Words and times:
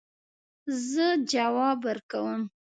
زه 0.89 1.05
ځواب 1.31 1.79
ورکوم 1.87 2.41